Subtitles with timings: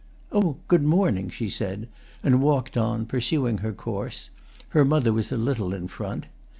[0.31, 1.87] "Oh, good morning!" she said,
[2.23, 4.31] and walked on, pursuing her course;
[4.69, 6.25] her mother was a little in front.